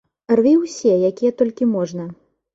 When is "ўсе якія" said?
0.61-1.35